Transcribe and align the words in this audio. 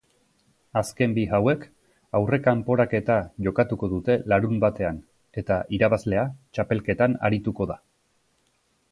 Azken 0.79 1.11
bi 1.17 1.23
hauek 1.37 1.65
aurrekanporaketa 2.19 3.17
jokatuko 3.47 3.89
dute 3.91 4.15
larunbatean 4.33 4.97
eta 5.43 5.59
irabazlea 5.79 6.23
txapelketan 6.59 7.15
arituko 7.29 7.69
da. 7.73 7.77